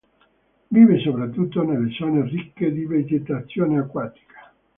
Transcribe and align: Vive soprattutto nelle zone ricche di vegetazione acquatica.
Vive 0.71 0.97
soprattutto 0.99 1.61
nelle 1.61 1.91
zone 1.91 2.27
ricche 2.27 2.71
di 2.71 2.85
vegetazione 2.87 3.77
acquatica. 3.77 4.51